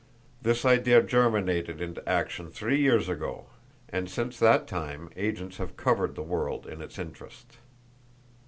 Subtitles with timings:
[0.41, 3.45] This idea germinated into action three years ago,
[3.87, 7.59] and since that time agents have covered the world in its interest.